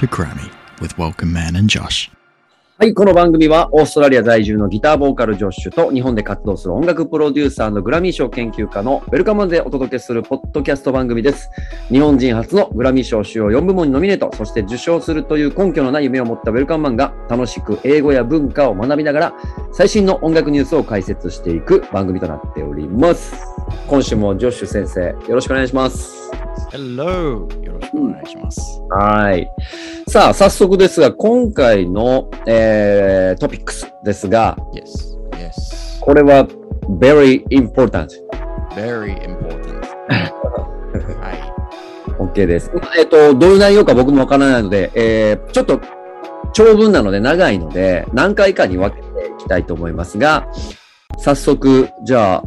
[0.00, 0.50] to Grammy
[0.80, 2.10] with Welcome Man and Josh.
[2.82, 11.50] はい、この番組はオーストラリア在住のギターボーカルジョッシュと日本で活動する音楽プロデューサーのグラミー賞研究家のウェルカムでお届けするポッドキャスト番組です。
[11.90, 19.34] 日本人初のグラミー賞主要4部門にノミネート、そして受賞するという根拠のない夢を持ったウェルカムマンが楽しく英語や文化を学びながら
[19.74, 23.34] 最新の音楽ニュースを解説していく番組となっております。
[23.88, 26.30] 今週もジョッシュ先生、よろしくお願いします。
[26.72, 27.46] Hello!
[27.62, 28.82] よろしくお願いします。
[28.90, 29.50] はい。
[30.08, 32.69] さあ、早速ですが、今回の、えー
[33.38, 36.00] トピックスですが、Yes, yes.
[36.00, 36.46] これは
[36.98, 38.08] very important.
[38.74, 39.80] Very important.
[41.20, 41.32] は
[42.18, 42.70] OK です。
[42.98, 45.80] えっ、と、どういう内容か僕もわからないので、えーちょっと
[46.52, 50.48] 長文なので長いので、何回かに分けていきたいと思いますが、
[51.18, 52.42] 早速、じゃあ、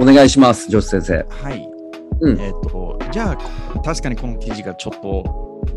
[0.00, 1.14] お願いします、ジョシ先生。
[1.14, 1.44] い。
[1.44, 1.68] はい。
[2.20, 3.36] うんえっ、と、じゃ
[3.74, 5.24] あ、確かにこの記事がちょっと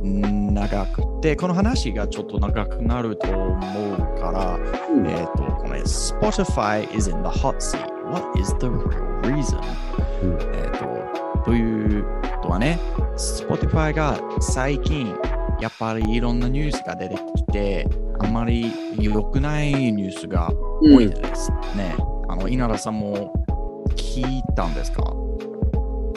[0.04, 4.58] ん長くて、この話がちょっと長くなると思うから、
[4.90, 7.80] うんえっ、と、このね Spotify is in the hot seat.
[8.12, 9.60] What is the real reason?
[10.24, 12.80] うんえっ、と、ということはね、
[13.18, 15.16] Spotify が最近、
[15.60, 17.88] やっぱりいろんなニュースが出てきて、
[18.20, 21.96] あんまり良くないニュースが多いですね。
[22.30, 23.34] あの、稲田さんも
[23.96, 25.14] 聞いたんですか？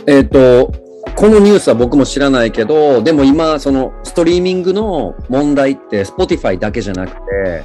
[0.07, 0.73] えっ、と、
[1.17, 7.65] このニュースは僕も知らないけど、でも今、そのストリーミングの問題って Spotify だけじゃなくて、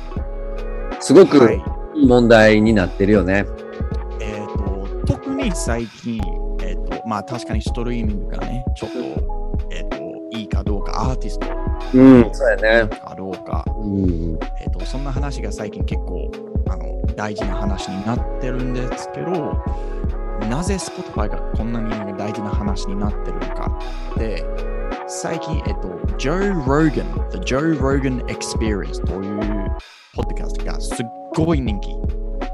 [1.00, 1.62] すごくはい。
[1.96, 3.46] いい問題になってるよね。
[4.20, 4.48] えっ、
[5.06, 6.22] と、特に最近、
[6.62, 9.98] えっ、と、まあ確かにストリーミングがね、ちょっと、えっ、と、
[10.32, 11.48] いいかどうか、アーティスト
[11.96, 12.88] うん、そうやね。
[12.88, 16.32] かどうか、うん、えっ、と、そんな話が最近結構、
[16.70, 19.64] あの、大事な話になってるんですけど、
[20.48, 23.80] なぜ Spotify がこんなに大事な話になってるのか
[24.16, 24.46] って、
[25.08, 29.70] 最近、えっ、と、Joe Rogan、The Joe Rogan Experience という
[30.16, 31.06] ポッドキャストがすっ
[31.36, 31.90] ごい人気。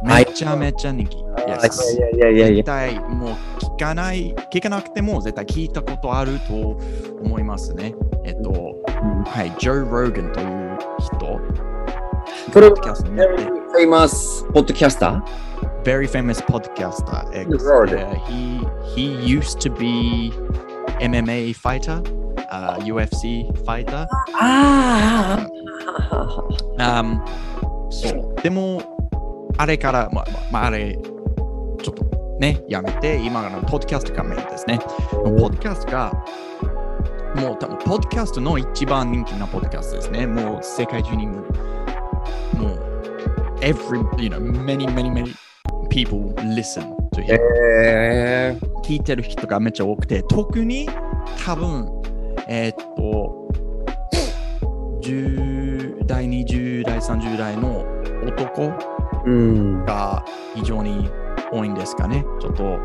[0.04, 1.18] はいめちゃめちゃ人気。
[1.18, 6.80] いやいやいやいやい絶対もう聞かない、聞かなくても絶対聞いたことあると
[7.24, 7.96] 思いますね。
[8.24, 8.52] えっと、
[9.26, 11.76] はい、ジョー・ローガンという人。
[12.54, 15.22] これポッドキャストになって Very famous podcaster?
[15.86, 17.22] Very famous podcaster.
[17.32, 18.66] Uh, he,
[18.96, 20.32] he used to be
[21.00, 22.02] MMA fighter,
[22.50, 24.08] uh, UFC fighter.
[24.34, 25.48] あ
[26.78, 27.22] Um,
[27.90, 28.42] そう。
[28.42, 28.82] でも、
[29.58, 32.04] あれから、まあ、まあ、あれ、ちょっと
[32.40, 34.80] ね、やめて、今のポッドキャストがメインですね。
[35.12, 36.12] ポッドキャストが、
[37.36, 40.28] もう多分、ポッドキャストの一番人気なポッドキャストですね。
[40.28, 41.34] もう世界中にも、
[42.58, 45.34] もう、every, you know, many, many, many
[45.96, 47.40] people listen to him.
[47.82, 50.90] えー、聞いてる人がめっちゃ多くて、特に
[51.46, 51.90] 多分、
[52.50, 53.48] えーっと、
[55.02, 57.86] 10代、20代、30代の
[58.28, 58.74] 男
[59.26, 59.86] うん。
[59.86, 61.10] が非常に
[61.52, 62.26] 多いんですかね。
[62.42, 62.80] ちょっと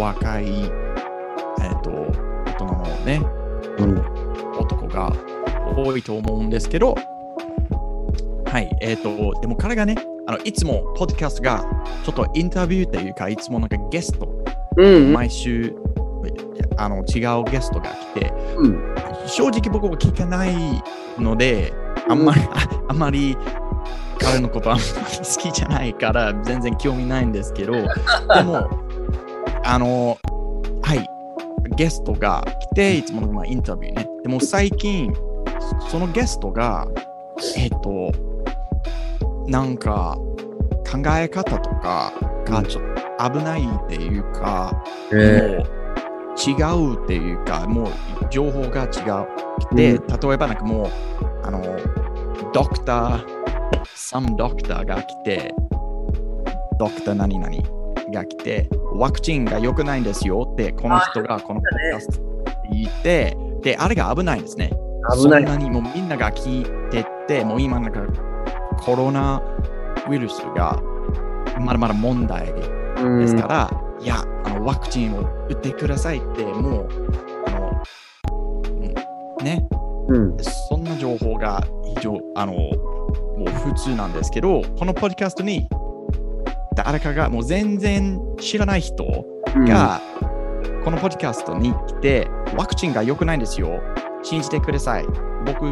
[0.00, 3.20] 若い、えーっと、大人のね、
[3.78, 3.98] うん
[4.56, 5.12] 男が
[5.76, 6.94] 多いと思うんですけど、
[8.54, 9.96] はい、えっ、と、でも彼がね、
[10.28, 11.64] あのいつもポッドキャストが
[12.04, 14.28] ちょっとインタビューというか、いつもなんかゲスト、
[14.76, 15.12] うん。
[15.12, 15.74] 毎週
[16.76, 18.94] あの違うゲストが来て、うん。
[19.26, 20.54] 正直僕は聞かない
[21.18, 21.72] ので、
[22.08, 23.36] あんまり、ああんまり
[24.20, 27.72] 彼のことあんまり好きじゃないから全然興味ないんですけど、
[28.36, 28.68] でも、
[29.64, 30.16] あの、
[30.80, 31.04] はい、
[31.74, 34.08] ゲストが来て、いつものまあインタビューね。
[34.22, 35.12] でも最近、
[35.90, 36.86] そのゲストが、
[37.56, 38.12] えっ、と、
[39.46, 40.16] なんか
[40.90, 42.12] 考え方とか
[42.46, 45.16] がちょっと危ないっていうか、う
[46.36, 47.92] 違うっていうか、もう
[48.30, 48.86] 情報が違
[49.22, 49.76] う。
[49.76, 50.86] で、うん例えばなんかもう、
[51.44, 51.62] あの、
[52.52, 53.24] ドクター、
[53.94, 55.54] サムドクターが来て、
[56.78, 57.56] ドクター何々
[58.12, 64.70] が来て、ワクチンが良くないんですよって、この人がこのポッドキャストで言って、で、あれが危ないんですね。
[65.10, 65.52] ー、危ないそん。
[65.52, 68.00] なにもうみんなが聞いてって、もう今なんか
[68.78, 69.42] コロナ
[70.08, 70.80] ウイルスが
[71.60, 72.52] まだまだ問題
[73.02, 76.88] うんですから、いやあの、ワクチンを打ってくださいって、もう、
[77.46, 77.82] あの、
[79.40, 79.66] うんね、
[80.08, 80.36] うん。
[80.68, 81.62] そんな情報が
[81.96, 82.70] 非常、あの、も
[83.46, 85.68] う普通なんですけど、このポッドキャストに
[86.74, 89.04] 誰かがもう全然知らない人
[89.66, 90.00] が、
[90.84, 93.80] このポッドキャストに来て、ワクチンが良くないんですよ。
[94.22, 95.06] 信じてください。
[95.46, 95.66] 僕、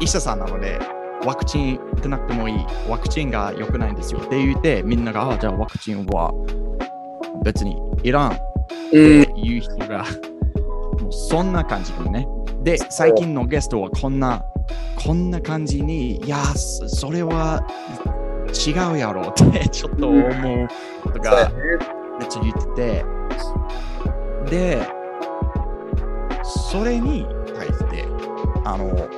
[0.00, 0.78] 医者さんなので、
[1.24, 2.66] ワクチン打たなくてもいい。
[2.88, 4.20] ワクチンが良くないんですよ。
[4.20, 6.32] って言って、みんなが、あじゃあワクチンは
[7.44, 8.36] 別にいらんっ
[8.92, 9.24] うん。
[9.24, 10.04] ていう人が、
[11.00, 12.26] もうそんな感じにね。
[12.62, 14.44] で、最近のゲストはこんな
[14.96, 17.64] こんな感じに、いや、そそれは
[18.66, 20.68] 違うやろってちょっと思う
[21.02, 21.50] ことが
[22.18, 23.04] めっちゃ言って
[24.50, 24.88] て、で、
[26.42, 27.26] それに
[27.56, 28.04] 対して、
[28.64, 29.08] あの、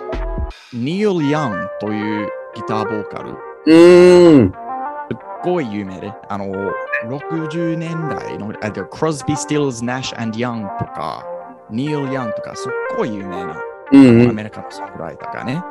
[0.72, 4.52] ニール・ヤンというギターボーカル、うーん。
[4.52, 6.46] すっごい有名で、あの、
[7.08, 11.26] 60年代の、あと、クロスビー・スティールズ・ナッシュ・ヤンとか、
[11.70, 13.62] ニール・ヤンとか、すっごい有名な
[13.92, 14.30] うんうん。
[14.30, 15.62] アメリカのソングライターがね。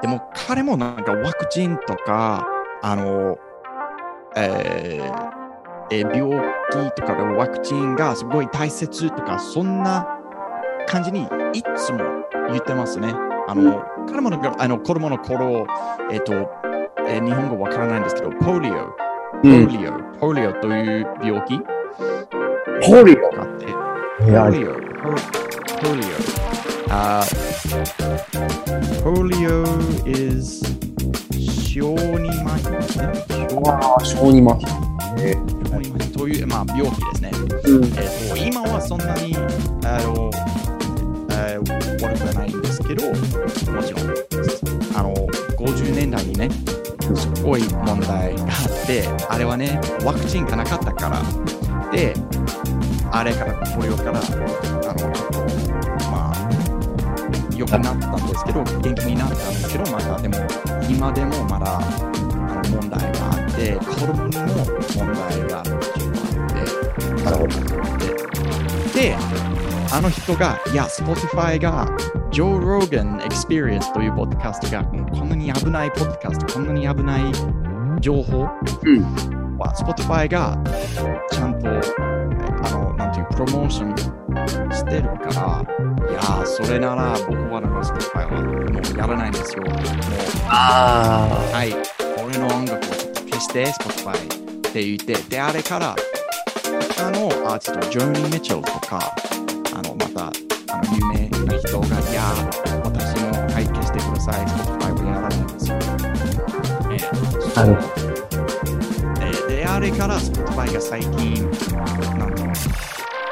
[0.00, 2.46] でも彼もなんかワクチンとか、
[2.82, 3.38] あの、
[4.36, 5.28] えー
[5.90, 10.06] えー病気とかのワクチンがすごい大切とか、そんな
[10.86, 11.22] 感じに
[11.54, 11.98] いつも
[12.48, 13.14] 言ってますね。
[13.48, 15.66] あの、彼もなんかあの子供の頃、
[16.12, 16.32] えっ、と、
[17.06, 18.78] えー日本語わからないんですけど、ポリオ、ポ
[19.44, 21.58] うんリオ、ポリオという病気？
[22.90, 23.66] ポリがあって、
[24.22, 24.74] オいや、polio.
[25.02, 25.14] po-
[25.80, 26.02] Polio.
[26.88, 27.22] Uh,
[29.02, 29.64] polio
[30.06, 30.60] is
[31.72, 33.06] 小児麻痺ですね。
[33.66, 34.66] ああ、小児麻痺。
[35.16, 37.30] 小児麻痺という、まあ、病気ですね。
[37.64, 37.84] うん。
[37.84, 37.90] えっ
[38.30, 40.30] と今はそんなにあの、
[41.32, 42.50] えー悪くはない
[42.88, 44.08] けど、もちろん、
[44.96, 45.14] あの
[45.58, 46.48] 50年代にね、
[47.14, 51.22] すごい問題があって、あれはね、ワクチンがなかったから、
[51.92, 52.14] で、
[53.12, 56.48] あれから、ポリオから、あの、ちょっと、まあ、
[57.54, 60.36] 良くなったんですけど、元気になったんですけど、またでも、
[60.88, 61.80] 今でもまだ、あ
[62.70, 64.46] の問題があって、子供にも
[64.96, 67.48] 問題がちょっとあって、なるほど。
[68.94, 69.47] で、
[69.90, 71.88] あの人が、いや、Spotify が、
[72.30, 77.32] ジョー・ローガン・エクスペリエンスというポッドキャストが、こんなに危ないポッドキャスト、こんなに危ない
[78.00, 78.48] 情報。
[79.58, 80.56] は、Spotify が
[81.30, 83.96] ちゃんと、あの、なんていう、プロモーション
[84.72, 85.64] してるか
[85.98, 89.62] ら、いや、それなら僕はなんか Spotify はもうやらないんですよ。
[89.64, 89.74] もう、
[90.48, 91.74] あはい、
[92.24, 92.88] 俺の音楽を
[93.28, 95.96] 消して、Spotify って言って、で、あれから、
[96.96, 99.00] 他のアーティスト、ジョーニー・ミッチェルとか、
[99.78, 105.76] あの、また、あの、有名な人が、いやー、私も、はい、消してください、Spotify をやらないんですよ。
[105.76, 107.88] えーなるほ
[109.20, 111.48] えーで、あれから Spotify が最近、
[112.18, 112.42] なんか、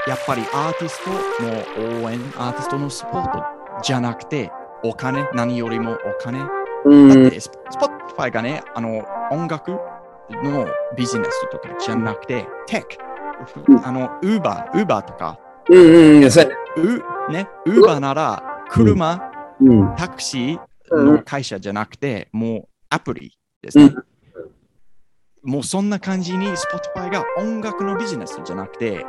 [0.07, 1.11] やっぱりアーティスト
[1.43, 3.43] の応援、アーティストのスポート
[3.83, 4.53] じゃなくて、
[4.85, 6.39] お金、何よりもお金。
[6.39, 6.47] だ
[7.27, 7.51] って、ス
[8.17, 9.73] Spotify がね、あの、音楽
[10.31, 16.31] のビジネスとかじゃなくて、テック、あの、Uber、Uber とか、うんうん。
[16.31, 16.57] そうやね。
[17.29, 19.31] う、ね、Uber なら、車、
[19.61, 19.95] うん。
[19.97, 23.85] タクシーの会社じゃなくて、もうアプリですね。
[23.85, 24.17] うん
[25.47, 29.07] もうそんな感じに Spotify が音楽のビジネスじゃなくて、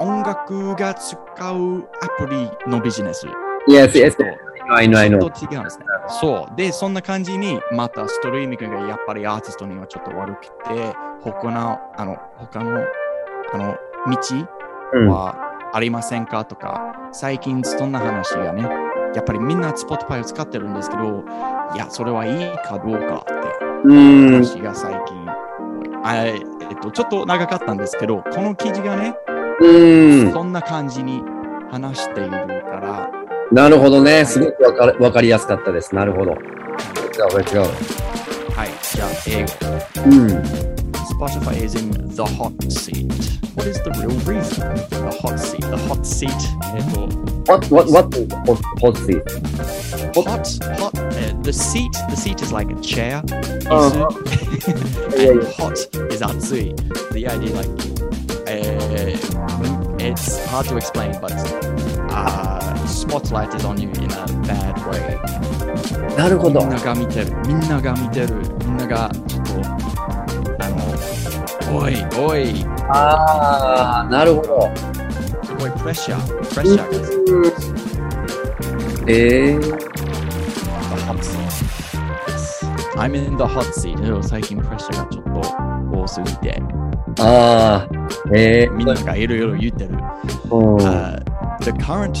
[0.00, 1.18] 音楽が使
[1.52, 3.26] うアプリのビジネス。
[3.68, 4.16] Yes, yes.
[4.16, 4.24] と
[4.70, 5.28] I know, I ちょ know.
[5.28, 5.84] っと違うんですね。
[6.08, 6.56] そう。
[6.56, 12.82] で、そんな感じに、またストリーミングがやっぱりアーティストにはちょっと悪くて、他の、あの、他の、
[13.52, 13.76] あの、
[14.10, 14.18] 道
[14.94, 15.08] うん。
[15.08, 15.45] は
[15.76, 16.46] ありませんか？
[16.46, 18.62] とか、最近そんな話がね、
[19.14, 21.22] やっぱりみんな Spotify を使ってるんですけど、
[21.74, 23.32] いや、それはいいかどうかって
[23.84, 24.32] うん。
[24.32, 25.28] 話が最近、
[26.02, 26.40] あえっ
[26.80, 29.16] と、ちょっと長かったんですけど、この記事がね、
[29.60, 30.32] うん。
[30.32, 31.22] そんな感じに
[31.70, 33.10] 話しているから、
[33.52, 34.24] なるほどね。
[34.24, 35.94] すごくわかるわかりやすかったです。
[35.94, 36.32] なるほど。
[36.32, 36.38] 違う、
[37.32, 37.60] これ違う。
[38.56, 39.52] はい、じゃあ英語。
[40.06, 40.42] うん。
[41.15, 43.11] Spotify is in the hot seat.
[43.55, 44.69] What is the real reason?
[44.89, 45.61] The hot seat.
[45.61, 46.31] The hot seat.
[46.75, 47.09] えっと、
[47.51, 49.21] What, what, what is hot, hot seat?
[50.15, 50.47] hot,
[50.79, 50.97] hot.
[50.97, 51.91] Uh, the seat.
[52.09, 53.21] The seat is like a chair.
[53.69, 54.09] Uh-huh.
[55.17, 55.51] Yeah, and yeah.
[55.57, 55.73] hot
[56.11, 56.75] is atsui.
[57.11, 57.67] The idea, like,
[58.47, 61.33] uh, it's hard to explain, but
[62.11, 65.19] uh, spotlight is on you in a bad way.
[66.17, 66.69] なるほどみん。
[66.69, 67.31] なが見てる。
[67.47, 68.35] みんなが見てる。
[68.65, 69.44] みんながちょっと、あの、
[71.70, 74.70] おいおい、ああ、なるほど。
[75.44, 76.26] すごいプレッシャー。
[76.54, 76.90] プレッシャー
[77.42, 79.72] がええ The
[81.06, 81.36] hot seat.
[82.26, 82.64] Yes.
[82.96, 84.00] I'm in the hot seat.
[84.00, 86.62] でも最近プレッシャーがちょっと多すぎて、
[87.18, 87.94] ああ、
[88.34, 89.90] ええみんながいろいろ言ってる。
[89.90, 90.76] うん。
[90.76, 91.18] Uh,
[91.60, 92.12] the current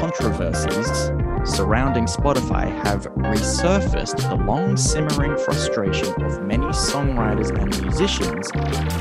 [0.00, 1.12] controversies
[1.45, 8.49] surrounding Spotify have resurfaced the long simmering frustration of many songwriters and musicians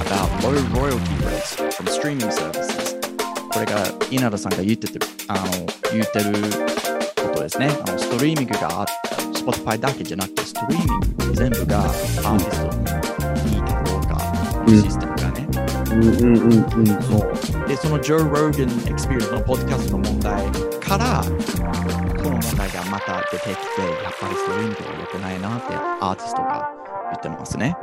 [0.06, 2.96] about low royalty rates from streaming services.
[3.52, 5.44] これが稲田さんが言っててあの
[5.92, 6.32] 言ってる
[7.16, 7.68] ことですね。
[7.86, 12.76] あのストリーミングがあった Spotify だけじゃなくて、ストリーミング全部がアーティスト
[13.48, 14.18] にいいかどうか、
[14.68, 15.09] システムがね。
[15.91, 17.03] うんうんうんうん。
[17.03, 17.67] そう。
[17.67, 20.45] で、その Joe Rogan Experience のポッドキャストの問題
[20.79, 26.71] から、この問題がまた出てきて、やっぱりそういう意味では良くないなってアーティストが
[27.11, 27.75] 言ってますね。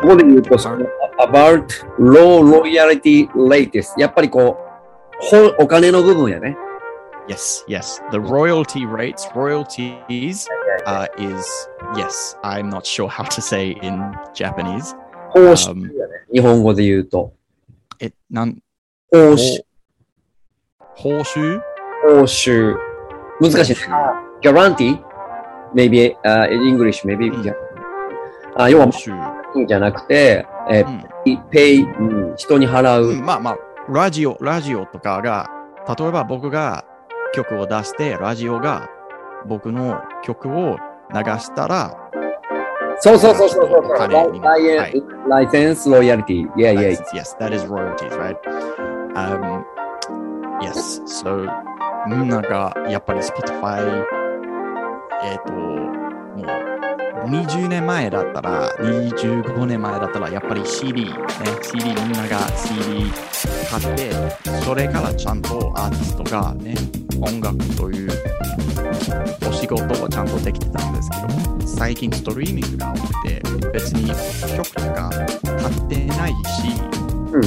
[0.00, 0.86] ここで言うと、その
[1.18, 1.66] about
[1.98, 4.00] low loyalty latest。
[4.00, 4.72] やっぱりこう、
[5.20, 6.56] ほお金の部分やね。
[7.28, 8.02] Yes, yes.
[8.10, 10.48] The royalty rates, royalties
[10.86, 11.46] uh, is,
[11.96, 14.96] yes, I'm not sure how to say in Japanese.
[15.30, 16.12] 報酬やね。
[16.32, 17.32] 日本語で言うと。
[18.02, 18.58] え、なん、
[19.12, 19.62] 報酬。
[20.96, 21.60] 報酬？
[22.02, 22.74] 報酬。
[23.40, 23.78] 難しいね。
[24.42, 25.00] guarantee?
[25.72, 27.32] Maybe、uh, in English, maybe.
[27.32, 27.54] うん
[28.56, 29.66] あ要は報、酬。
[29.68, 33.10] じゃなくて、えー、pay、うん、人に払う。
[33.10, 35.48] うんまあまあ、ラジオ、ラジオとかが、
[35.96, 36.84] 例えば僕が
[37.34, 38.90] 曲を出して、ラジオが
[39.46, 40.76] 僕の曲を
[41.14, 41.96] 流したら、
[43.02, 43.84] そうそうそうそうそう。
[43.84, 46.48] お金にライライはいライセンス、ロイヤリティ。
[46.56, 46.82] いやいや。
[46.82, 48.36] Yes, yes, that is royalties, right?
[49.16, 49.64] Um,
[50.60, 51.48] yes, so
[52.06, 54.04] みんながやっぱり Spotify、
[55.24, 55.91] えっ、と、もう
[57.26, 61.12] 20年前だったら、25年前だったら、やっぱり CD、ね、
[61.62, 63.10] CD みんなが CD
[63.70, 64.12] 買って、
[64.64, 66.74] それからちゃんとアーティストがね、
[67.20, 68.10] 音楽という
[69.48, 74.08] お仕事をちゃんとできてたんですけど、最近ストリーミングが多くて、別に
[74.56, 76.36] 曲とか買ってないし、
[77.32, 77.42] うん。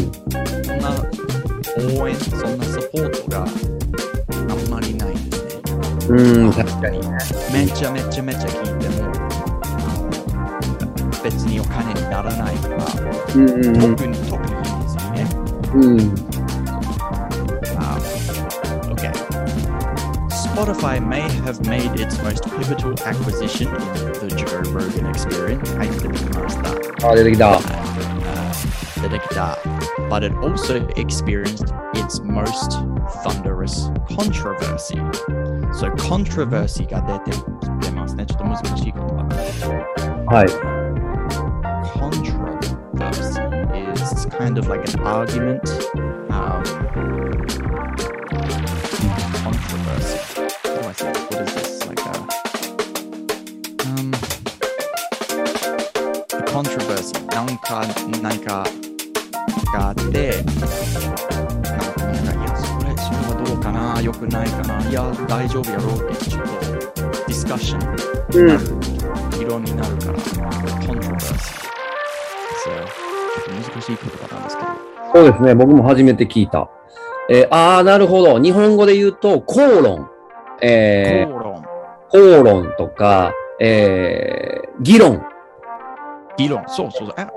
[0.63, 6.09] そんな応援、そんなサポートがあんまりないですね。
[6.09, 6.99] うん、確かに。
[7.53, 9.14] めちゃめちゃめちゃ聞いても、
[11.24, 12.86] 別にお金にならないから、
[13.34, 15.26] うんうん特に特にいいんですよね。
[15.74, 16.30] うん。
[17.76, 18.00] Um,
[18.92, 19.12] okay.
[20.30, 25.76] Spotify may have made its most pivotal acquisition in the Joe Rogan experience.
[25.76, 26.58] 入ってみまし
[27.00, 27.08] た。
[27.08, 27.52] あ、出てきた。
[27.52, 27.60] uh,
[29.00, 29.56] Dedicta,
[30.10, 32.72] but it also experienced its most
[33.24, 35.00] thunderous controversy.
[35.72, 38.26] So controversy が出てきてますね。
[38.26, 39.72] ちょっと難しい言葉なんですけど。
[40.26, 40.73] はい。
[44.37, 45.69] Kind of like an argument.
[46.29, 46.63] Um,
[49.43, 50.19] controversy.
[50.63, 51.23] How do I say this?
[51.29, 51.85] What is this?
[51.87, 52.09] Like a
[53.87, 54.11] um,
[56.29, 57.15] the controversy.
[57.27, 57.85] なんか、
[58.21, 58.65] 何か
[59.73, 60.67] があって、なんか
[62.11, 67.81] みんなが、いや、それ、それはどうかな、よくないかな、いや、大丈夫やろうって、ちょっとディスカッション
[68.33, 68.65] うんになる、
[69.37, 71.65] 議論になるから、controversy。
[72.63, 73.04] そう、ちょっと
[73.49, 74.69] 難しい言葉なんですけど、
[75.13, 75.55] そうですね。
[75.55, 76.69] 僕も初めて聞いた。
[77.29, 78.39] えーああ、なるほど。
[78.39, 80.09] 日本語で言うと、口論。
[80.61, 81.65] えー口論、
[82.09, 85.23] 口論とか、えー議論。
[86.37, 87.29] 議論、そうそうそう、あ、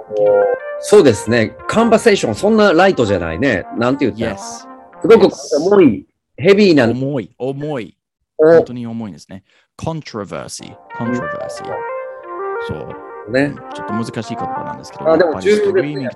[0.80, 1.56] そうですね。
[1.68, 3.64] カンバセーション、そんなライトじゃないね。
[3.76, 4.26] なんて言った？
[4.26, 4.38] ら yes。
[5.00, 5.32] すごく
[5.70, 7.96] 重い、ヘビーな重い、重い、
[8.38, 9.44] を本当に重いですね。
[9.80, 11.64] controversy、controversy。
[12.66, 12.88] そう。
[13.30, 13.54] ね。
[13.74, 15.94] ちょっと難しい言葉なんですけど、あでも重要ですね。
[15.94, 16.10] ね。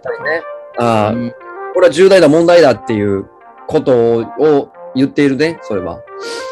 [0.78, 1.34] ああ、うん
[1.74, 3.26] これは重大な問題だっていう
[3.66, 6.00] ことを言っているね、それは。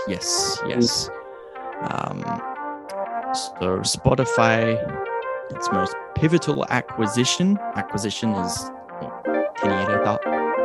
[0.09, 1.11] Yes, yes.
[1.85, 2.23] Um,
[3.35, 4.79] so Spotify,
[5.50, 8.73] its most pivotal acquisition, acquisition is
[9.61, 10.21] 手に入れた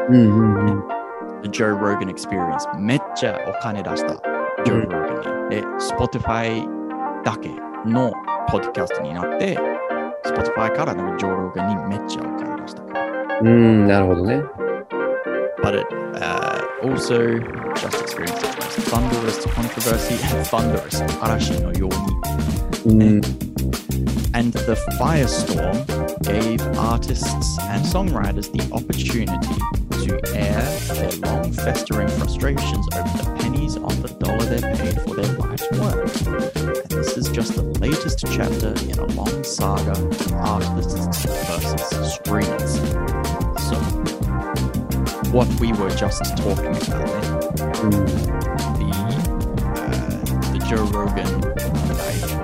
[0.10, 0.84] うんうんうん。
[1.44, 4.14] The Joe Rogan Experience めっちゃお金出した
[4.64, 5.50] Joe Rogan に。
[5.50, 6.66] で、Spotify
[7.24, 7.50] だけ
[7.86, 8.14] の
[8.48, 9.58] ポッドキャストになって、
[10.25, 13.40] Spotify からなんか Joe Rogan にめっちゃお金出したから。
[13.40, 14.43] うん、なるほどね。
[15.62, 15.87] but it
[16.23, 17.38] uh, also
[17.75, 21.88] just experienced its most thunderous controversy and thunderous 嵐のよ
[22.87, 23.21] うにうん。
[24.33, 25.85] and the firestorm
[26.23, 29.37] gave artists and songwriters the opportunity
[30.05, 30.62] to air
[30.95, 35.71] their long festering frustrations over the pennies on the dollar they paid for their life's
[35.73, 36.54] work.
[37.14, 42.75] And this is just the latest chapter in a long saga of artists versus streamers.
[43.69, 43.76] So,
[45.31, 47.31] what we were just talking about, eh?
[47.83, 47.90] うん
[48.76, 48.87] the
[49.76, 49.90] uh,
[50.52, 52.40] the Joe Rogan 問題、えー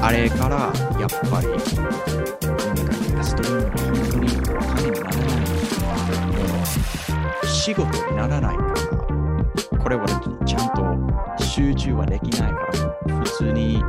[0.00, 5.36] あれからやっぱりなんかストリームが本当にお金にならない
[6.26, 6.62] も
[7.42, 10.30] う仕事にならないからこれはちゃんと
[11.62, 12.58] 集中はできないか
[13.08, 13.82] ら普通に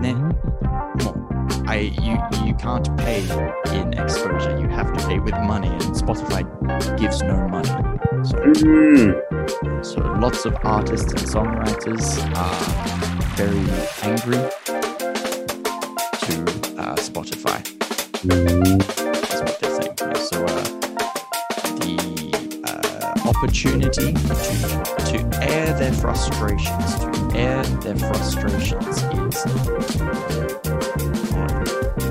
[0.00, 1.24] ねもう
[1.66, 3.20] I, you, you can't pay
[3.74, 6.44] in exposure you have to pay with money and Spotify
[6.98, 7.68] gives no money
[8.24, 9.14] so うん。
[9.82, 12.56] So lots of artists and songwriters are
[13.36, 13.66] very
[14.02, 14.38] angry
[16.22, 16.34] to
[16.78, 17.60] uh, Spotify.
[18.24, 19.94] うん Is what they're saying.
[20.00, 20.57] Yeah, so uh,
[23.29, 24.13] opportunity to,
[25.05, 29.45] to air their frustrations, to air their frustrations is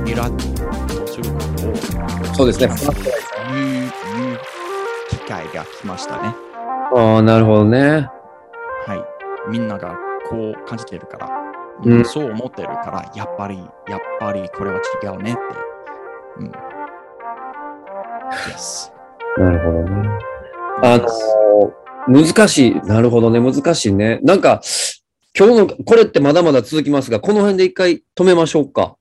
[0.06, 0.36] イラッ
[0.86, 2.68] とすることをそうですね。
[2.68, 4.38] 言う言う
[5.10, 6.34] 機会が来ましたね。
[6.94, 8.08] ああ、なるほどね。
[8.86, 8.94] は
[9.48, 9.50] い。
[9.50, 9.96] みんなが
[10.28, 11.28] こう感じてるから、
[11.84, 13.58] うんそう思ってるから、やっぱり、
[13.88, 15.40] やっぱりこれは違うねって。
[16.38, 16.52] うん。
[18.50, 18.92] Yes.
[19.36, 20.37] なるほどね。
[20.82, 21.72] あの、
[22.08, 22.74] 難しい。
[22.82, 23.40] なるほどね。
[23.40, 24.20] 難しいね。
[24.22, 24.60] なんか、
[25.38, 28.96] 今日の、これってまだまだ続きますが、この辺で一回止めましょうか。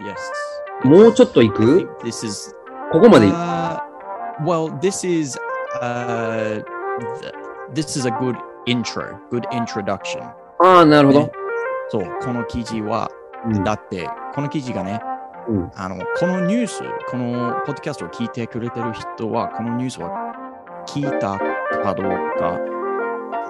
[0.00, 0.88] Yes.
[0.88, 2.54] もうちょっと行く？This is
[2.92, 3.78] ここまで行く Uh,
[4.44, 5.38] well, this is
[5.80, 6.62] uh,
[7.20, 7.32] th-
[7.72, 8.36] this is a good
[8.66, 10.20] intro, good introduction.
[10.60, 11.32] ああ、なるほどね。
[11.88, 13.10] そう、この記事は、
[13.46, 15.00] うんだって、この記事がね、
[15.48, 20.23] うんあの、このニュース、このポッドキャストを聞いてくれてる人は、このニュースは
[20.86, 21.38] 聞いた
[21.82, 22.06] かどう
[22.38, 22.58] か、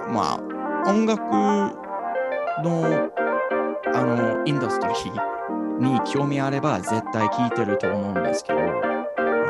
[0.09, 3.11] まあ、音楽の、
[3.95, 8.59] あの、インダストリーに興味あれば、絶対聞いてると思うんですけど、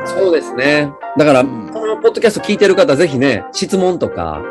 [0.05, 0.91] そうですね。
[1.17, 4.41] だから、うんこのポッドキャスト聞いてる方、ぜひね、質問とか、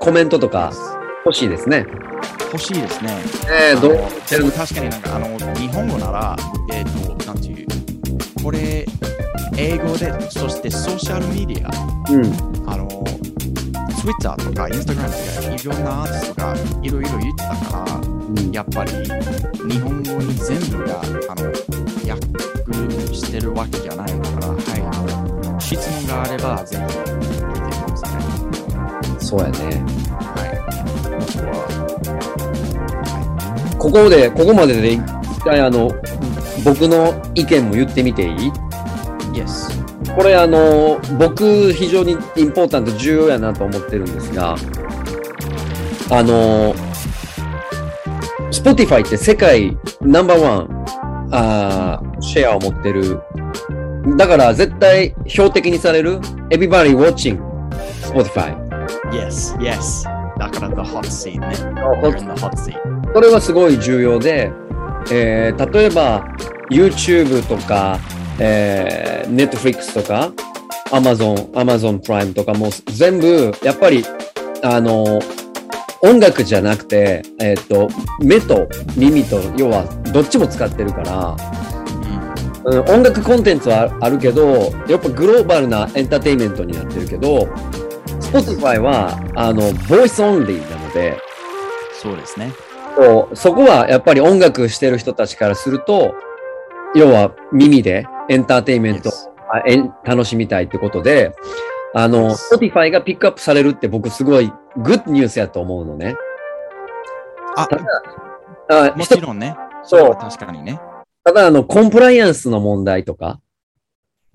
[0.00, 0.70] コメントとか
[1.24, 1.86] 欲しいですね。
[2.52, 3.16] 欲しいですね。
[3.72, 4.52] えー、どう？
[4.52, 6.36] 確かになんかあの日本語なら、
[6.72, 6.84] えっ、
[7.16, 7.66] と、なんていう、
[8.42, 8.86] これ、
[9.56, 11.70] 英語で、そしてソーシャルメディア、
[12.12, 12.57] うん。
[12.70, 12.88] あの、
[14.00, 25.62] Twitter とか Instagram とかいろんなアーティストがいろいろ言ってたから、うんやっぱり日本語に全部があの訳してるわけじゃないから、はい。
[25.62, 29.24] 質問があればぜひ聞いてください。
[29.24, 29.54] そうやね。
[30.18, 30.44] は
[33.74, 33.78] い。
[33.78, 35.00] ここで、ここまでで一
[35.44, 35.90] 回あの、
[36.64, 38.52] 僕の意見も言ってみていい
[39.32, 39.77] ？Yes。
[40.18, 44.56] これあの、僕非常にインポータント重要やなと思ってるんですが、
[46.10, 46.74] あの、
[48.50, 50.84] Spotify って世界ナンバーワン
[51.30, 53.20] あーシェアを持ってる。
[54.16, 56.18] だから絶対標的にされる
[56.50, 57.40] Everybody watching
[58.02, 58.56] Spotify。
[59.12, 60.02] Yes, yes.
[60.36, 61.46] だから the hot seat ね。
[61.46, 62.74] In the hot seat.
[63.12, 64.50] これはすごい重要で、
[65.12, 66.26] えー例えば
[66.72, 68.00] YouTube とか、
[68.38, 70.32] えー Netflix とか
[70.90, 74.04] Amazon、Amazon プライムとかも全部やっぱり
[74.62, 75.20] あの
[76.00, 77.88] 音楽じゃなくて、えっ、と
[78.20, 81.36] 目と耳と要はどっちも使ってるから、
[82.64, 87.48] うん、音楽コンテンツはあるけどやっぱグローバルなエンターテインメントになってるけど
[88.20, 91.18] Spotify はあの voice only なので
[92.00, 92.52] そうですね。
[92.96, 96.14] そうそこはやっぱり音楽してる人たちからすると、
[96.96, 99.10] 要は耳でエンターテインメント
[100.04, 101.34] 楽しみたいってことで、
[101.94, 102.30] あの.
[102.32, 106.14] Spotify がピックアップされるって僕すごい good news やと思うのね。
[107.56, 107.66] あ、
[108.70, 109.56] あ一つもちろんね。
[109.82, 110.80] そう確かにね。
[111.24, 113.40] ただあの、コンプライアンスの問題とか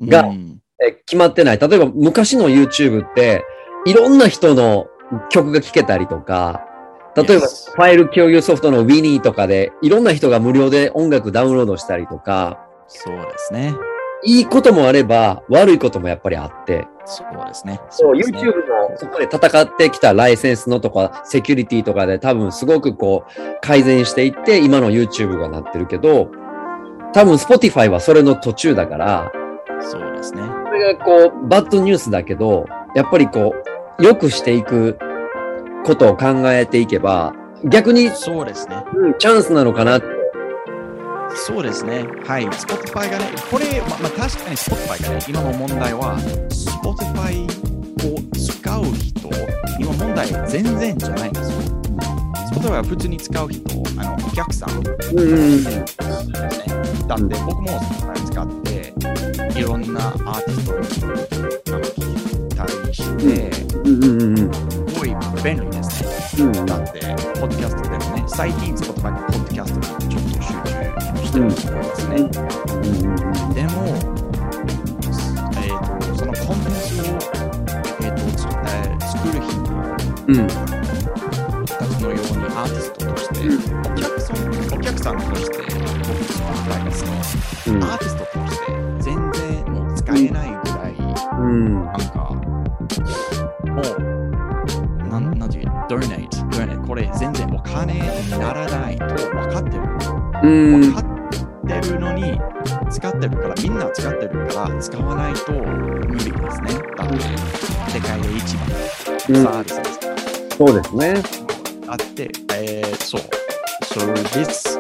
[0.02, 1.60] がうんえ決まってない。
[1.60, 3.46] 例えば昔の YouTube って、
[3.86, 4.88] いろんな人の
[5.30, 6.66] 曲が聴けたりとか、
[7.16, 13.74] 例えば.ファイル共有ソフトの Winnie とかで、いろんな人が無料で音楽ダウンロードしたりとか、そうですね。
[14.26, 17.82] いいこともあれば、悪いこともやっぱりあって、そうですね。
[17.90, 26.30] そう、ね YouTube のそこで戦ってきたライセンスのとか、セキュリティとかで多分すごくこう、改善していって、今の YouTube がなってるけど、
[27.14, 29.32] 多分 Spotify はそれの途中だから、
[29.82, 30.42] そうですね。
[30.66, 32.66] それがこう、バッドニュースだけど、
[32.96, 33.54] やっぱりこ
[34.00, 34.98] う、良くしていく
[35.86, 37.34] ことを考えていけば、
[37.66, 38.84] 逆に、そうですね。
[38.96, 40.13] うん、チャンスなのかなって。
[41.36, 42.06] そうですね。
[42.26, 42.46] はい。
[42.46, 46.18] Spotify がね、これ、ままあ、確かに Spotify がね、今の問題は、
[46.50, 47.44] Spotify
[48.08, 49.30] を使う人、
[49.80, 51.58] 今問題全然じゃないんですよ。
[52.52, 54.70] Spotify は普通に使う人、あの、お客さん、
[55.16, 55.86] うんね。
[57.08, 60.76] だって僕も Spotify 使って、いろんなアーティストを
[61.76, 63.52] あの聞いたりして、
[63.84, 64.54] うんうんうん
[64.90, 65.10] すごい
[65.44, 66.44] 便利ですね。
[66.46, 67.00] うんだって、
[67.40, 69.13] ポッドキャストでもね、最近 Spotify
[71.74, 72.16] 思いますね。
[73.54, 73.78] でも、
[75.56, 77.04] えーと、そのコンテンツを、
[78.02, 79.52] えーとつえー作る人
[80.28, 83.36] うんうんたちのようにアーティストとして、
[83.90, 84.36] お客さん
[84.74, 87.70] お客さんとして、僕、Spotify が好き。
[87.70, 88.66] うんアーティストとして
[89.00, 90.92] 全然もう使えないぐらい、
[91.40, 92.20] うんなんか、
[93.66, 98.00] もう、なんなんていう、donate、donate、これ全然お金に
[98.32, 99.16] ならないと分
[99.54, 99.84] かってる。
[100.44, 100.73] うん
[110.66, 111.16] そうですね。
[111.90, 113.22] あって、えーそう。
[113.84, 114.80] So this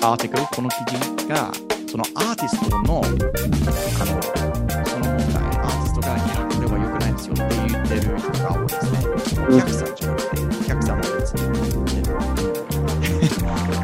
[0.00, 1.52] article、この記事が、
[1.86, 3.16] そのアーティストの、あの、
[4.84, 8.98] その問題、アーティストが、いや、これは良くないですよって言ってる人が多いですね。
[9.46, 11.40] お客さんじゃなくて、お客さんも別に。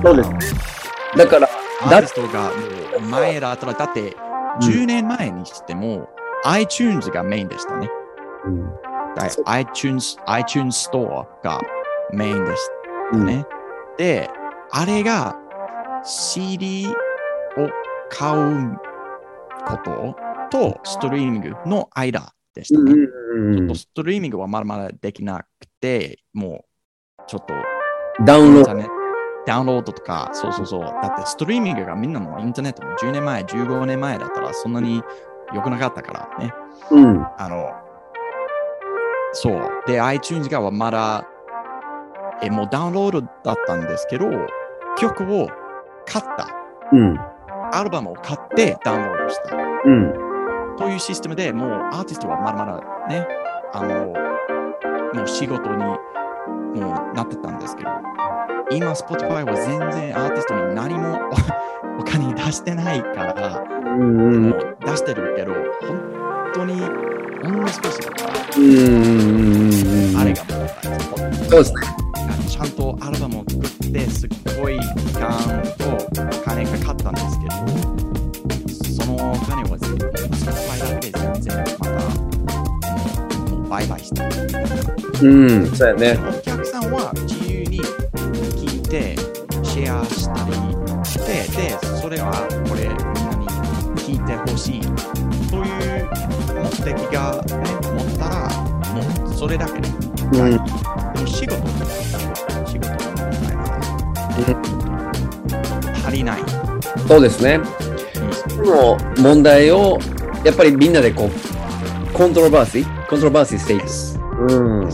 [0.03, 0.39] そうですね。
[1.17, 1.49] だから、
[1.83, 2.51] アーティストがも
[2.99, 4.17] う前だったら、だって
[4.63, 6.09] 10年前にしても、
[6.45, 7.89] iTunes がメインでしたね。
[8.47, 8.94] うんだ
[9.47, 11.61] iTunes、iTunes Store が
[12.13, 12.69] メインでし
[13.13, 13.47] たうんね。
[13.97, 14.31] で、
[14.71, 15.37] あれが
[16.05, 16.93] CD を
[18.11, 18.77] 買う
[19.67, 20.17] こと
[20.51, 22.93] とストリーミングの間でしたね。
[22.93, 26.65] うんうんうんストリーミングはまだまだできなくて、も
[27.19, 27.55] うちょっと
[28.25, 28.61] ダウンロード。
[28.61, 28.93] インターネット
[29.47, 30.81] ダウンロードとか、そうそうそう。
[30.81, 35.03] だってストリーミングがみんなのインターネットも10年前、15年前だったらそんなに
[35.53, 36.53] 良くなかったからね。
[36.91, 37.27] うん。
[37.39, 37.73] あの、
[39.35, 39.71] そう。
[39.87, 41.27] で、iTunes がまだ、
[42.43, 44.27] え、もうダウンロードだったんですけど、
[44.97, 45.49] 曲を
[46.07, 46.49] 買った。
[46.93, 47.19] うん。
[47.73, 49.57] アルバムを買ってダウンロードした。
[49.57, 50.13] うん。
[50.77, 53.27] というシステムでもうアーティストはまだまだね、
[53.73, 54.07] あの、
[55.15, 55.99] もう仕事にも
[56.75, 57.91] うなってたんですけど、
[58.71, 61.21] 今 Spotify は全然アーティストに何も
[61.97, 63.63] おお金出してないから、
[63.99, 64.51] うん。
[64.81, 66.81] 出してるけど、本当に
[67.43, 70.17] ほんの少しだから、うん。
[70.17, 70.45] あれが
[71.51, 71.81] そうですね。
[72.49, 75.99] ちゃんとアルバムを作って、すっごい時間と
[76.45, 81.91] 金がかかったんですけど、そのお金は全部 Spotify だけで全然また
[83.51, 85.29] もう売買してる。
[85.29, 85.29] う
[85.63, 85.67] ん。
[85.75, 86.44] そうやね。
[100.33, 100.51] うん。
[100.51, 101.57] でも仕事
[102.67, 103.73] 仕事の問題は
[106.07, 106.41] 足りない。
[107.09, 107.61] そうですね。
[108.57, 109.99] この問題を、
[110.45, 114.53] やっぱりみんなでこう、コントロバーシーコントロバーシーしていく。
[114.53, 114.89] うん。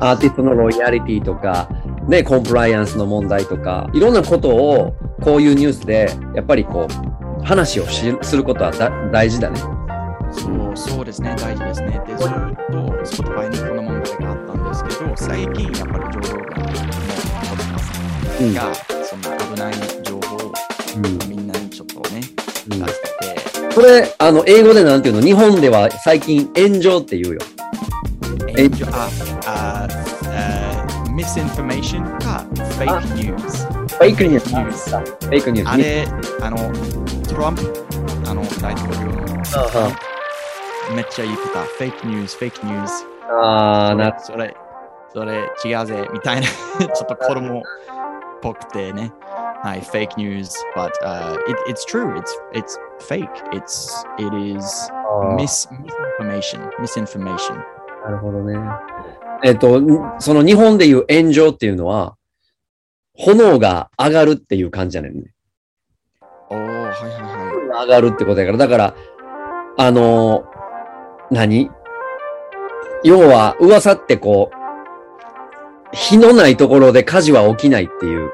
[0.00, 1.68] アーティストのロイヤリティとか、
[2.08, 9.60] ね、コンプライアンスの問題とか、いろんなことをこういうニュースで、やっぱりこう、話をしすることはだ大事だね。
[18.44, 18.54] スうん。
[18.54, 20.52] トが、そんな危ない情報を
[20.96, 22.20] うんみんなにちょっとね、
[22.70, 22.78] うん。
[22.80, 23.74] 出して。
[23.74, 25.20] これ、あの、英語でなんていうの？
[25.20, 27.40] 日本では最近炎上って言うよ。
[28.54, 28.86] て、炎上。
[28.92, 29.08] あ、
[29.46, 32.44] あ、あ、misinformation か
[32.78, 33.84] fake news。
[33.88, 34.46] フェイクニュース。
[34.48, 35.70] ニュースフェイクニュース。
[35.72, 36.06] あれ、
[36.42, 36.56] あの、
[37.28, 37.86] トランプ、
[38.28, 39.16] あの、大統領の、
[40.94, 43.04] めっちゃ言ってた、フェイクニュース、フェイクニュース。
[43.30, 44.54] ああ、な、それ、
[45.12, 47.62] それ違うぜ、みたいな、 ちょっと子供っ
[48.44, 49.10] ぽくてね。
[49.62, 54.90] はい、fake news, but、uh, it, it's true, it's, it's fake, it's, it is
[55.38, 55.66] mis,
[56.20, 57.56] misinformation, misinformation.
[58.04, 58.58] なるほどね。
[59.42, 59.80] えっと、
[60.18, 62.14] その日本でいう炎上っていうのは、
[63.16, 65.32] 炎が上がるっていう感じじゃないね。
[66.50, 66.90] おー、はいはい
[67.72, 67.86] はい。
[67.86, 68.94] 上がるってことやから、だから、
[69.78, 70.44] あのー
[71.30, 71.70] 何？
[73.02, 74.63] 要は、噂ってこう、
[75.94, 78.30] 火のないところで火事は起きないっていう。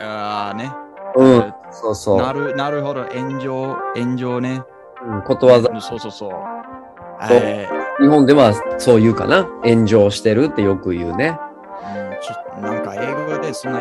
[0.00, 0.72] あーね。
[1.16, 1.54] うん。
[1.70, 2.18] そうそう。
[2.18, 4.62] なる、なるほど、炎上、炎上ね。
[5.04, 5.68] うんことわざ。
[5.80, 6.30] そうそうそう。
[6.30, 9.46] そうえー日本ではそう言うかな。
[9.64, 11.38] 炎上してるってよく言うね。
[11.84, 13.80] うんちょっとなんか英語でそんな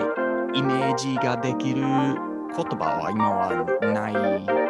[0.53, 1.85] イメージができる言
[2.55, 4.13] 葉は今はない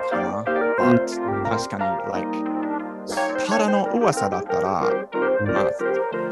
[0.10, 0.40] かな。
[0.40, 0.98] うん
[1.44, 2.61] 確かに、like、
[3.48, 4.92] ただの噂だったら、
[5.44, 5.72] まあ、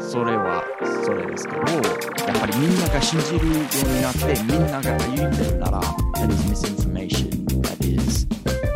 [0.00, 0.62] それは
[1.04, 7.28] それですけど、やっぱりみんなが信じるようになって、みんなが言ってるなら、that is misinformation,
[7.62, 8.26] that is、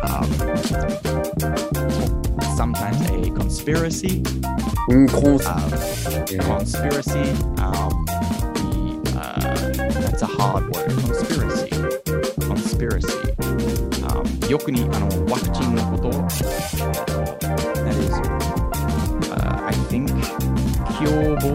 [0.03, 0.25] um,
[2.55, 4.23] sometimes a conspiracy,
[4.89, 5.69] うん、コン um,
[6.43, 7.19] conspiracy,
[7.57, 8.05] um,
[8.55, 9.31] the, uh,
[10.01, 11.69] that's a hard word, conspiracy,
[12.45, 13.07] conspiracy.
[14.05, 17.34] Um, よくにあのワクチンのこと
[20.97, 21.45] 共謀？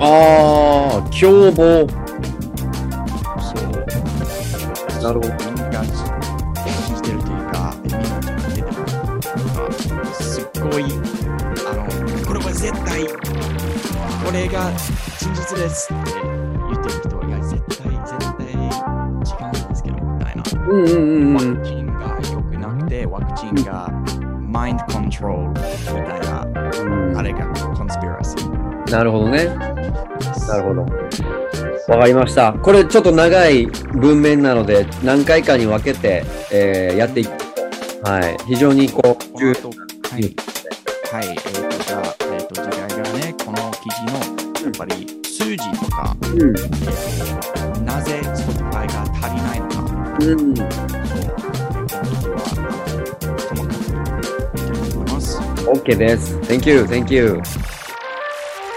[0.00, 0.04] あ
[0.98, 1.62] あ、凶暴。
[3.40, 3.70] そう。
[5.02, 8.68] なるほどみんなが信じてるというか、みんなが言ってても、
[10.02, 10.82] あすっごい、
[11.66, 11.78] あの、
[12.26, 14.70] これは絶対、これが
[15.18, 16.22] 真実ですって言
[16.78, 18.54] ってる人は、いや、絶対、絶対違
[19.46, 20.42] うんですけど、みたいな。
[20.68, 20.94] うんうんう
[21.32, 21.56] んワうん。
[21.56, 21.92] クチンが
[22.32, 23.90] 良くなくて、ワクチンが
[24.40, 25.56] マインドコントロールみ
[26.08, 26.49] たいな、うん
[27.16, 28.90] あれがコンスピラシー。
[28.90, 29.46] なるほどね。
[29.46, 30.86] なるほど。
[31.88, 32.52] わかりました。
[32.52, 37.30] これちょっと長い文面なので、何回かに分けて、えーやっていく。
[38.02, 38.36] はい。
[38.46, 39.70] 非常にこう、この後
[40.10, 40.22] はい、
[41.12, 44.12] はい、えっ、と、じゃあ、えっ、と、次回がね、この記事の、
[44.64, 47.84] やっぱり数字とか、うん。
[47.84, 49.76] なぜ Spotify が足りないのか、
[50.20, 50.34] う
[50.96, 50.99] ん。
[55.70, 56.36] OK です。
[56.40, 57.40] Thank you, thank you.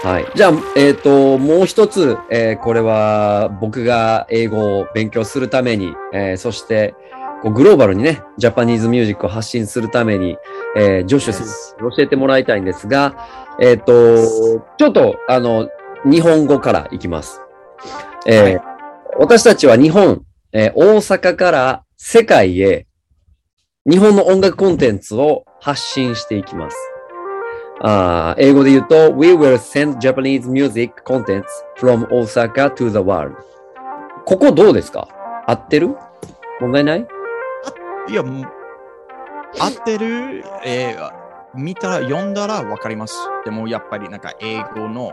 [0.04, 0.26] はい。
[0.34, 6.94] じゃあ、えっ、と、もう一つ、えーこれは僕が英語を勉強するために、えーそして、
[7.42, 10.36] こうグローバルにね、ジャパニーズミュージックを発信するために、
[10.76, 13.16] えー、ジョシュ先生に教えてもらいたいんですが、
[13.60, 14.18] えっ、と、
[14.78, 15.68] ちょっと、あの、
[16.04, 17.40] 日本語からいきます。
[18.26, 18.74] えーはい
[19.16, 22.86] 私たちは日本、えー大阪から世界へ、
[23.86, 26.76] 日本の音楽コンテンツを発信していきます。
[27.82, 31.44] あー英語で言うと、We will send Japanese music contents
[31.76, 33.34] from Osaka to the world.
[34.24, 35.06] ここどうですか？
[35.46, 35.94] 合ってる？
[36.62, 37.06] 問題ない？
[38.08, 38.46] いや、合
[39.68, 43.14] ってる、えー見たら、読んだらわかります。
[43.44, 45.12] でも、やっぱりなんか英語の、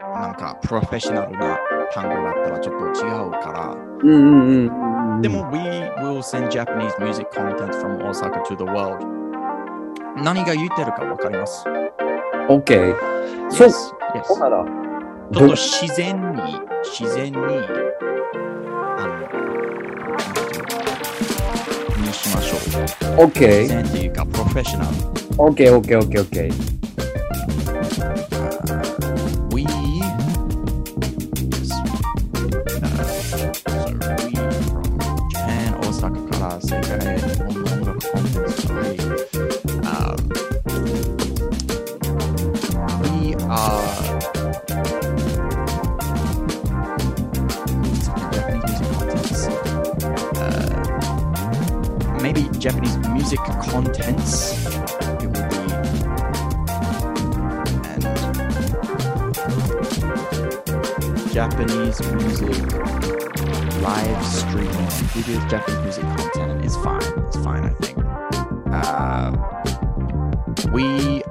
[0.00, 1.58] なんかプロフェッショナルな
[1.92, 4.97] 単語だったらちょっと違うから、うんうんうんうん。
[5.20, 5.58] でも、We
[6.00, 9.04] will send Japanese music content from Osaka to the world.
[10.22, 11.64] 何が言ってるかわかります。
[12.48, 12.94] OK。
[13.50, 17.38] そう、なら、ちょっと自然に、自然に、
[18.96, 19.26] あの、
[22.00, 22.60] にしましょう。
[23.26, 23.66] 自 OK。
[23.66, 24.90] 然っていうか、プロフェッショナル。
[25.36, 26.52] OK, OK, OK, OK.
[53.68, 54.66] Contents.
[54.66, 55.58] It will be
[57.84, 58.02] and
[61.32, 62.72] Japanese music
[63.82, 67.02] live streaming video Japanese music content is fine.
[67.26, 67.98] It's fine, I think.
[68.72, 69.32] Uh,
[70.72, 71.22] we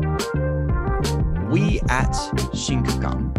[1.49, 2.13] we at
[2.53, 3.35] Shinkukan.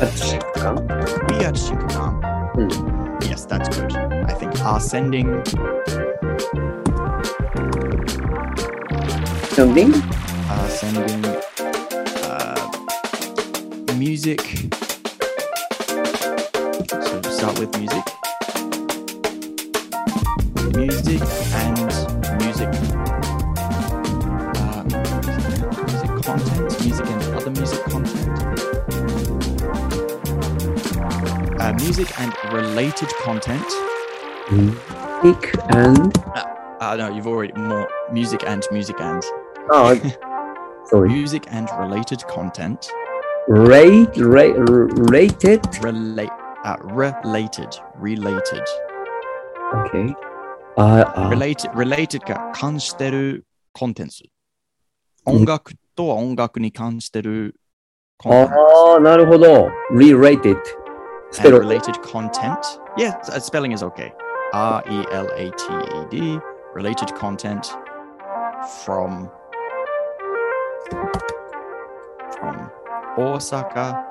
[0.00, 0.88] At Shinkukan.
[1.30, 2.12] We at Shinkukan.
[3.24, 3.92] Yes, that's good.
[3.94, 5.42] I think are sending
[9.60, 9.92] Something?
[9.92, 11.22] uh, sending
[12.24, 12.56] uh,
[13.98, 14.40] music.
[16.88, 18.04] So start with music.
[20.74, 21.20] Music
[21.60, 21.76] and
[22.40, 22.70] music.
[24.56, 24.88] Um,
[25.84, 28.28] music content, music and other music content.
[31.60, 33.70] Uh, music and related content.
[35.20, 36.16] Pick and...
[36.80, 39.22] Uh, no, you've already more music and music and
[39.71, 39.93] Ah,
[40.85, 41.09] sorry.
[41.09, 42.89] music and related content.
[43.47, 44.55] Rate, rate,
[45.09, 45.61] rated?
[45.83, 46.29] relate
[46.63, 48.63] uh, related related
[49.85, 50.13] Okay.
[50.77, 54.23] ああ、 related related が関してるコンテンツ
[55.27, 57.55] うん音楽とは音楽に関してる
[58.17, 59.69] コンテンツああ、なるほど。
[59.91, 60.57] re-rated.
[61.31, 61.65] スペ and ル。
[61.67, 62.57] related content
[62.97, 64.11] yeah uh, spelling is okay
[64.53, 66.39] R E L A T E D
[66.75, 67.75] related content
[68.85, 69.29] from
[70.90, 72.70] from
[73.16, 74.04] Osaka,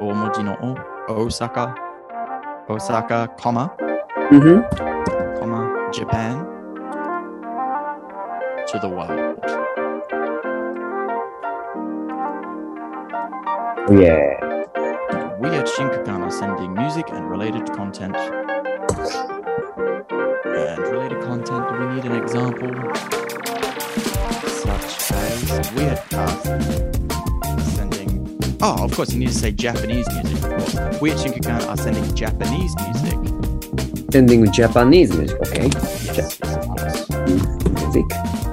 [0.00, 0.76] Omoji no
[1.08, 1.74] Osaka,
[2.68, 3.74] Osaka, comma,
[4.30, 4.60] mm-hmm.
[5.38, 6.46] comma, Japan
[8.66, 9.38] to the world.
[13.90, 14.50] Yeah.
[15.40, 18.14] We at Shinkakan are sending music and related content.
[20.44, 23.19] And related content, we need an example.
[25.70, 28.58] Such as we at uh, sending.
[28.60, 31.00] Oh, of course, you need to say Japanese music.
[31.00, 34.12] We at Shinkakan are sending Japanese music.
[34.12, 35.40] Sending Japanese music.
[35.48, 35.68] Okay.
[35.68, 37.08] Yes, yes, course.
[37.68, 38.49] Music.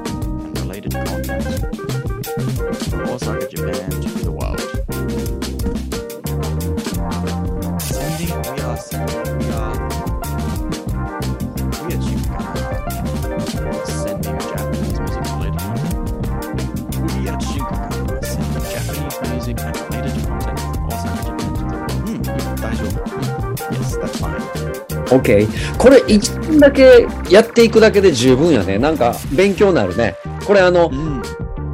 [25.27, 25.77] OK。
[25.77, 28.77] これ一分だけやっていくだけで十分やね。
[28.77, 30.15] なんか勉強になるね。
[30.45, 31.21] これあの、うん。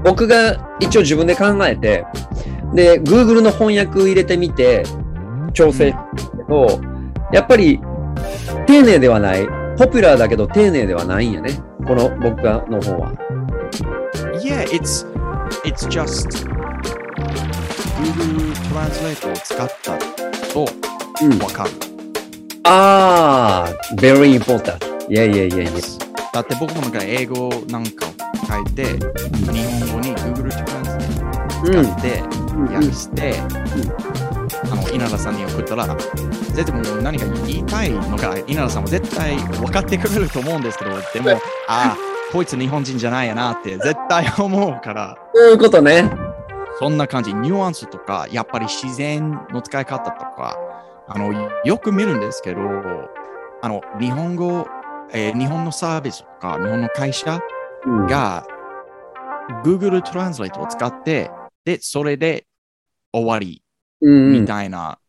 [0.03, 2.05] 僕が一応自分で考えて、
[2.73, 4.83] で、Google の翻訳入れてみて、
[5.53, 5.97] 調整け
[6.49, 6.81] ど、
[7.31, 7.79] やっぱり
[8.65, 9.47] 丁寧ではない。
[9.77, 11.51] ポピュラーだけど丁寧ではないんやね。
[11.87, 13.13] この僕がの方は。
[14.41, 15.05] Yeah, it's,
[15.63, 16.47] it's just
[17.97, 19.97] Google Translate を使った
[20.53, 20.65] と
[21.23, 21.39] うん。
[21.39, 21.92] わかる。
[22.65, 24.77] ああ、very important.
[25.11, 25.71] いやいやいやいや。
[26.33, 28.09] だって僕もなんか英語なんかを
[28.47, 31.85] 書いて、日本語に Google Translate うん。
[31.85, 32.21] 使って
[32.73, 33.33] 訳して、
[34.71, 35.95] あの稲田さんに送ったら、
[36.53, 41.31] 絶対もう何か言いたいのが稲田さんも絶対分かってくれると思うんですけど、でも、
[41.67, 41.97] ああ、
[42.31, 46.09] こいつ日本人じゃないやなって絶対思うから、そういうことね。
[46.79, 50.57] そんな感じ、ニュアンスとか、やっぱり自然の使い方とか、
[51.07, 51.33] あの
[51.65, 52.61] よく見るんですけど、
[53.61, 54.67] あの日本語、
[55.11, 57.39] えー日本のサービスとか、日本の会社
[57.85, 58.07] うん。
[58.07, 58.45] が
[59.63, 61.29] Google Translate を使って、
[61.65, 62.45] で、それで
[63.11, 63.61] 終わり
[64.01, 64.99] うんみたいな、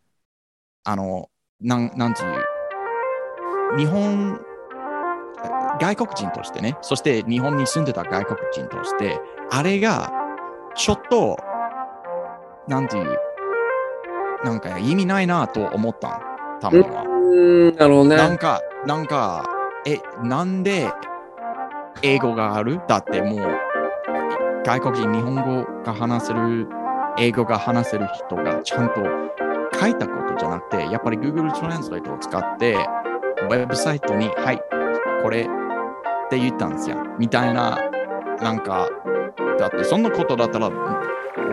[0.85, 1.28] あの、
[1.61, 4.40] なん、なんていう、日本、
[5.80, 10.12] 外国人としてね、そして日本に住んでた外国人として、あれが
[10.76, 11.37] ちょっと、
[12.68, 13.18] なんていう、
[14.42, 16.14] なんか意味ないなと思ったの、
[16.61, 17.03] たまには。
[17.03, 18.16] うん、なるほどね。
[18.16, 19.44] なんか、なんか、
[19.87, 20.90] え、なんで
[22.03, 22.81] 英語がある？
[22.88, 23.40] だってもう、
[24.64, 26.68] 外国人、日本語が話せる、
[27.18, 29.01] 英語が話せる人がちゃんと
[29.79, 32.77] 書いたことじゃなくて、やっぱり Google Translate を使って、
[33.42, 34.62] ウェブサイトに、はい、
[35.23, 35.44] これっ
[36.31, 36.97] て言ったんですよ。
[37.18, 37.79] みたいな、
[38.40, 38.88] なんか、
[39.59, 40.70] だってそんなことだったら、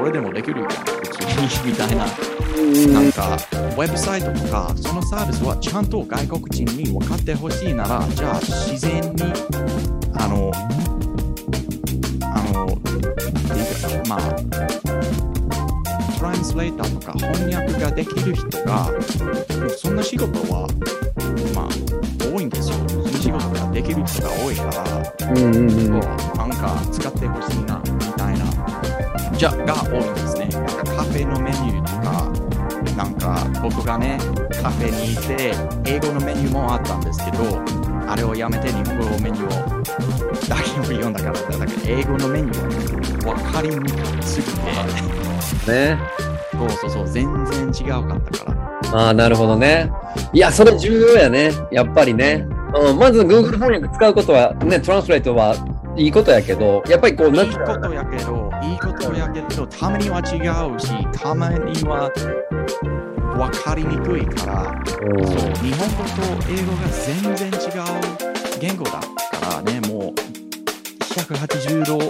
[0.02, 2.06] 俺でもできるよ、普通に、みたいな。
[2.92, 9.32] なんか、ウェブサイトとか、そのサービスはちゃんと外国人に分かってほしいなら、じゃあ自然に、
[10.16, 10.52] あの、
[12.24, 13.04] あの、っていう
[14.04, 14.22] か、まあ、
[16.18, 18.90] トランスレーターとか翻訳ができる人が、
[19.78, 20.68] そんな仕事は、
[21.54, 21.70] まあ、
[22.34, 22.78] 多いんですよ。
[22.90, 26.00] その仕事ができる人が多いから、うんうんうん。
[26.00, 27.81] なんか使ってほしいな、
[29.42, 30.46] じゃが多いんですね。
[30.50, 32.32] なんかカフェのメニューとか、
[32.96, 34.20] なんか僕がね、
[34.62, 35.52] カフェにいて、
[35.84, 37.60] 英語のメニューもあったんですけど、
[38.08, 44.48] あれをやめて日本語のメニューをだけを読んだから、だから英語のメニューは分かりにくすぎ
[45.66, 45.98] て、ね。
[46.52, 47.26] そうそうそう、全
[47.72, 48.54] 然違うかったか
[48.94, 49.06] ら。
[49.06, 49.92] ああ、なるほどね。
[50.34, 51.50] いや、それ重要やね。
[51.72, 52.46] やっぱりね。
[52.80, 55.56] うん、まず Google 翻訳使うことは、ね、トランスレートは
[55.98, 58.41] いいことやけど、やっぱりこう、いないんかことやけど、
[59.34, 60.22] いいことやけど、たまには違
[60.76, 62.12] うし、たまには
[63.38, 67.90] 分かりにくいから、うんそう、日本語と英語が全然違う
[68.60, 69.02] 言語だか
[69.56, 70.14] らね、もう
[71.14, 72.06] 180度フ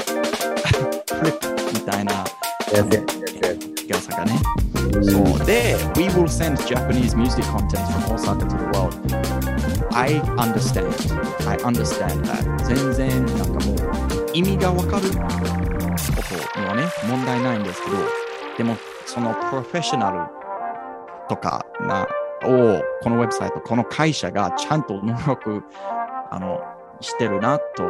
[1.24, 2.24] リップみたいな
[4.26, 4.42] ね。
[5.04, 8.96] そうで、We will send Japanese music content from Osaka to the world.
[9.94, 10.88] I understand.
[11.48, 12.44] I understand that.
[12.66, 13.78] 全然なんかもう
[14.34, 15.12] 意味がわかる
[16.62, 17.98] ことにはね、問題ないんですけど、
[18.58, 20.20] でもそのプロフェッショナル
[21.28, 22.08] とかな
[22.44, 25.64] をこのウェブサイト、この会社がちゃんと能力
[26.30, 26.60] あの
[27.02, 27.84] してるなと、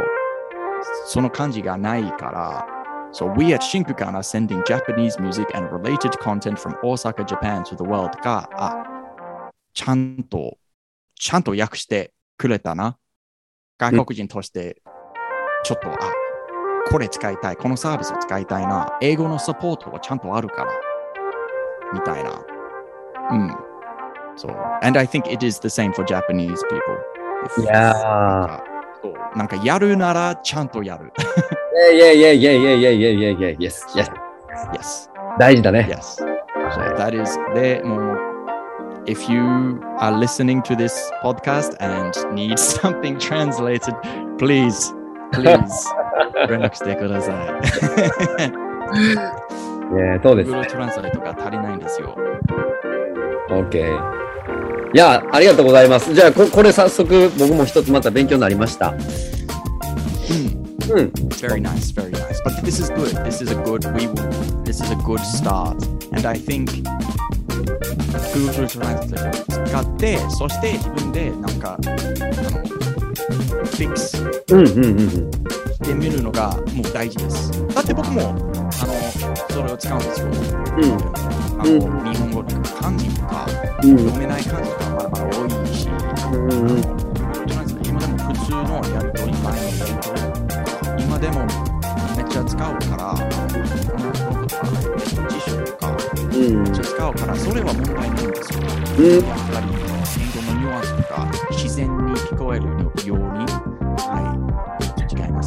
[1.05, 2.67] その感じがないから、
[3.13, 7.83] So we at Shinkukan are sending Japanese music and related content from Osaka, Japan to the
[7.83, 10.57] world が、あ、ちゃんと、
[11.15, 12.97] ちゃんと訳してくれたな。
[13.77, 14.81] 外国人として、
[15.65, 15.97] ちょっと、あ、
[16.89, 20.71] これ使いたい、このサービスを使いたいな、英語のサポートはちゃんとあるから、
[21.93, 22.31] みたいな。
[23.31, 23.55] うん。
[24.35, 24.55] そう。
[24.81, 27.65] And I think it is the same for Japanese people.
[27.71, 28.61] Yeah.
[29.35, 31.11] なんかやるならちゃんとやる。
[31.93, 34.11] yeah, yeah, yeah, yeah, yeah, yeah, yeah, yeah, yes, yes.
[34.73, 35.09] Yes.
[35.39, 35.87] 大事だね。
[35.89, 36.23] Yes.
[36.71, 38.17] So that is, で、もう、
[39.05, 39.41] if you
[39.99, 43.95] are listening to this podcast and need something translated,
[44.37, 44.93] please,
[45.31, 46.00] please.
[46.49, 48.51] 連絡してください。
[49.95, 50.51] ねそうです。
[50.51, 52.17] Google トランスレートが足りないんですよ。
[53.49, 54.21] OK。
[54.93, 56.13] いや、ありがとうございます。
[56.13, 58.89] じゃあ、ここれ早速、僕も一つまた勉強になりました。
[58.89, 58.97] うん。
[60.91, 61.11] うん。
[61.41, 62.41] Very nice, very nice.
[62.43, 63.15] But this is good.
[63.23, 63.89] This is a good.
[63.95, 64.07] We.
[64.63, 65.77] This is a good start.
[66.13, 66.83] And I think
[68.33, 71.91] Google Translate を使って、そして自分でなんかあの
[73.65, 74.21] fix
[74.53, 75.31] うんうんうんうん。
[75.91, 77.51] しててみるのがもう大事です。
[77.73, 78.93] だって僕もあの
[79.49, 80.27] それを使うんですよ。
[81.59, 81.79] あのうん
[82.11, 83.45] 日本語とか漢字とか
[83.83, 83.97] うん。
[83.97, 85.89] 読めない漢字がまだまだ多いし、
[86.31, 86.79] うんうん。
[87.85, 88.65] 今でも普通の
[88.95, 90.13] やりとり、前のやりと
[90.95, 91.45] り、今でも
[92.15, 93.19] めっちゃ使うから、こ
[93.99, 94.61] の本とか
[95.29, 98.59] 辞書とかうんめっちゃ使うから、それは問題ないんですよ。
[98.97, 99.67] うんやっぱり
[100.17, 102.65] 言語のニュアンスとか自然に聞こえる
[103.05, 103.70] ように、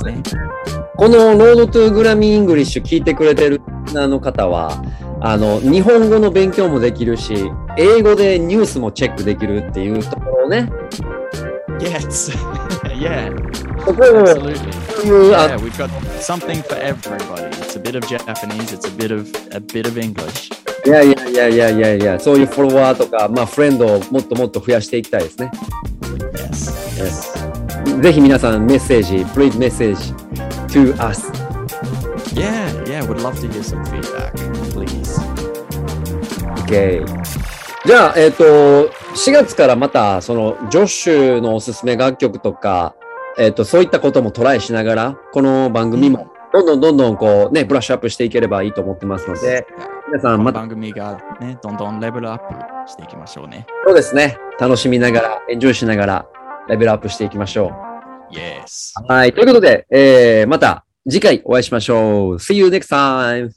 [0.04, 0.22] ね。
[0.96, 3.60] この Road to Grammy English 聞いてくれてる
[3.96, 4.82] あの方は、
[5.20, 10.70] あの、日本語の勉強もできるし、英語でニュースもチェックできるっていうところをね、
[11.80, 12.30] Yes,
[12.94, 13.28] yeah,
[13.86, 14.70] absolutely.
[15.04, 15.90] Yeah, we've got
[16.20, 17.44] something for everybody.
[17.58, 20.50] It's a bit of Japanese, it's a bit of a bit of English.
[20.86, 25.50] いやいやいやいやいやいや、そういうフォロワーとか、まあ、フレンドをもっともっと増やしていきたいですね。
[26.34, 26.70] Yes,
[27.02, 27.33] yes.
[27.84, 30.14] ぜひ皆さんメッセージ、please message
[30.68, 31.30] to us.
[32.34, 34.32] Yeah, yeah, would love to hear some feedback,
[34.72, 35.20] please.
[36.64, 37.04] OK。
[37.86, 38.44] じゃあ、えっ、と、
[39.14, 42.94] 4月からまた、その、ジョッシュのおすすめ楽曲とか、
[43.36, 49.66] えっ、と、そういったこともトライしながら、この番組も、どんどんどんどん、こう、ね、ブラッシュアップしていければいいと思ってますので、
[50.08, 53.66] 皆さん、また、番組がね、どんどんレベルアップしていきましょうね。
[53.84, 56.26] そうですね、楽しみながら、エンジョイしながら、
[56.68, 57.70] レベルアップしていきましょ
[58.30, 58.92] Yes.
[59.08, 59.12] う。
[59.12, 59.32] はい。
[59.32, 62.34] ということで、えー、また次回お会いしましょう。
[62.36, 63.50] See you next time!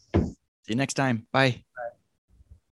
[0.67, 1.21] See you next time.
[1.33, 1.66] Bye.